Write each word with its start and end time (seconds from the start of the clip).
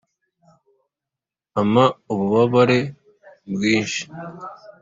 ampa 1.59 1.85
ububabare 2.11 2.79
bwinshi 3.53 4.03